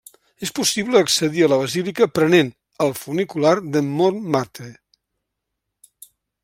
[0.45, 2.49] És possible accedir a la basílica prenent
[2.87, 4.71] el funicular de Montmartre.